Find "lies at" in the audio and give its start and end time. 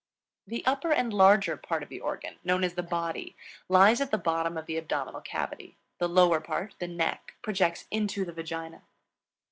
3.69-4.09